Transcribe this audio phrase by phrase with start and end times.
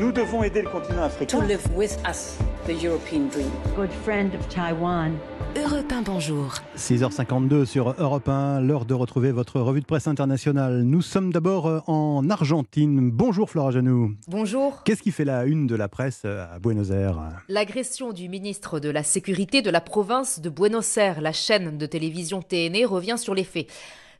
[0.00, 1.38] Nous devons aider le continent africain.
[1.38, 3.50] To live with us, the European dream.
[3.76, 5.12] Good friend of Taiwan.
[5.56, 6.54] Europe 1, bonjour.
[6.76, 10.82] 6h52 sur Europe 1, l'heure de retrouver votre revue de presse internationale.
[10.82, 13.12] Nous sommes d'abord euh, en Argentine.
[13.12, 14.14] Bonjour Flora Janou.
[14.26, 14.82] Bonjour.
[14.82, 17.20] Qu'est-ce qui fait la une de la presse euh, à Buenos Aires?
[17.48, 21.86] L'agression du ministre de la Sécurité de la province de Buenos Aires, la chaîne de
[21.86, 23.68] télévision TNE, revient sur les faits.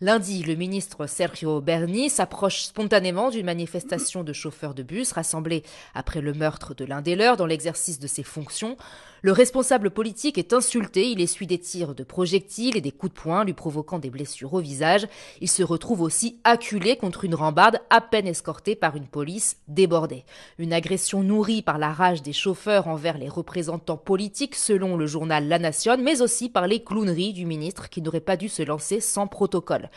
[0.01, 5.63] Lundi, le ministre Sergio Berni s'approche spontanément d'une manifestation de chauffeurs de bus rassemblés
[5.95, 8.77] après le meurtre de l'un des leurs dans l'exercice de ses fonctions.
[9.25, 13.19] Le responsable politique est insulté, il essuie des tirs de projectiles et des coups de
[13.19, 15.07] poing lui provoquant des blessures au visage.
[15.41, 20.27] Il se retrouve aussi acculé contre une rambarde à peine escortée par une police débordée.
[20.59, 25.49] Une agression nourrie par la rage des chauffeurs envers les représentants politiques selon le journal
[25.49, 29.01] La Nation, mais aussi par les clowneries du ministre qui n'aurait pas dû se lancer
[29.01, 29.89] sans protocole.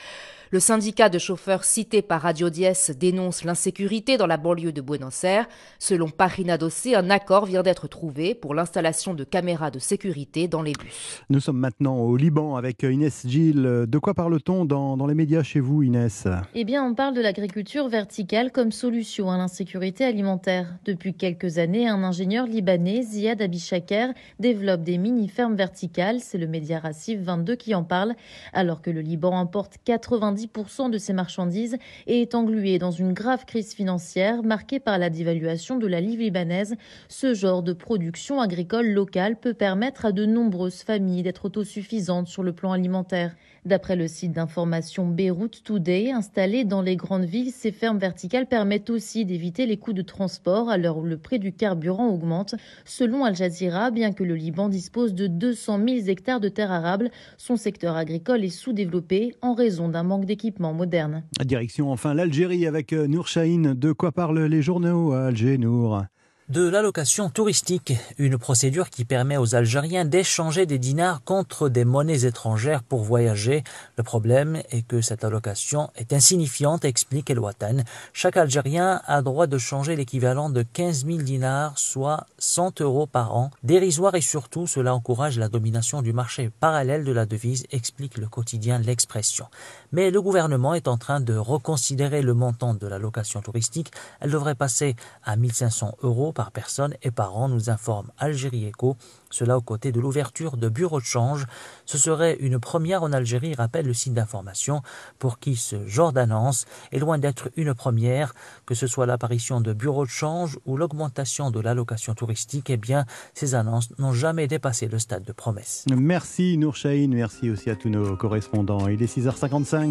[0.50, 5.26] Le syndicat de chauffeurs cité par Radio Dies dénonce l'insécurité dans la banlieue de Buenos
[5.26, 5.46] Aires.
[5.78, 10.62] Selon Parina Dossé, un accord vient d'être trouvé pour l'installation de caméras de sécurité dans
[10.62, 11.22] les bus.
[11.30, 13.86] Nous sommes maintenant au Liban avec Inès Gilles.
[13.88, 16.26] De quoi parle-t-on dans, dans, les médias chez vous, Inès?
[16.56, 20.78] Eh bien, on parle de l'agriculture verticale comme solution à l'insécurité alimentaire.
[20.86, 26.22] Depuis quelques années, un ingénieur libanais, Ziad Abishaker, développe des mini-fermes verticales.
[26.22, 28.16] C'est le média Racif 22 qui en parle.
[28.54, 33.14] Alors que le Liban importe 90 10% de ses marchandises et est englué dans une
[33.14, 36.76] grave crise financière marquée par la dévaluation de la livre libanaise,
[37.10, 42.44] ce genre de production agricole locale peut permettre à de nombreuses familles d'être autosuffisantes sur
[42.44, 43.36] le plan alimentaire.
[43.68, 48.90] D'après le site d'information Beyrouth Today, installé dans les grandes villes, ces fermes verticales permettent
[48.90, 52.56] aussi d'éviter les coûts de transport à l'heure où le prix du carburant augmente.
[52.86, 57.12] Selon Al Jazeera, bien que le Liban dispose de 200 000 hectares de terres arables,
[57.36, 61.24] son secteur agricole est sous-développé en raison d'un manque d'équipements modernes.
[61.44, 63.74] Direction enfin l'Algérie avec Nour Chahine.
[63.74, 66.04] De quoi parlent les journaux à Alger, Nour?
[66.50, 72.24] De l'allocation touristique, une procédure qui permet aux Algériens d'échanger des dinars contre des monnaies
[72.24, 73.66] étrangères pour voyager.
[73.98, 77.84] Le problème est que cette allocation est insignifiante, explique El Watan.
[78.14, 83.36] Chaque Algérien a droit de changer l'équivalent de 15 000 dinars, soit 100 euros par
[83.36, 83.52] an.
[83.64, 88.28] Dérisoire et surtout, cela encourage la domination du marché parallèle de la devise, explique le
[88.28, 89.48] quotidien L'Expression.
[89.92, 93.92] Mais le gouvernement est en train de reconsidérer le montant de l'allocation touristique.
[94.22, 94.96] Elle devrait passer
[95.26, 98.96] à 1500 euros par personne et par an, nous informe Algérie Eco.
[99.32, 101.48] Cela aux côtés de l'ouverture de bureaux de change.
[101.88, 104.84] Ce serait une première en Algérie, rappelle le site d'information,
[105.18, 108.36] pour qui ce genre d'annonce est loin d'être une première,
[108.68, 113.06] que ce soit l'apparition de bureaux de change ou l'augmentation de l'allocation touristique, eh bien,
[113.34, 115.86] ces annonces n'ont jamais dépassé le stade de promesse.
[115.90, 116.76] Merci Nour
[117.10, 118.88] merci aussi à tous nos correspondants.
[118.88, 119.86] Il est 6h55.